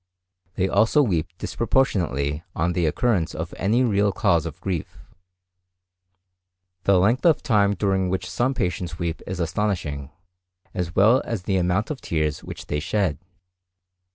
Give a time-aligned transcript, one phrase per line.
[0.55, 4.97] They also weep disproportionately on the occurrence of any real cause of grief.
[6.85, 10.09] The length of time during which some patients weep is astonishing,
[10.73, 13.19] as well as the amount of tears which they shed.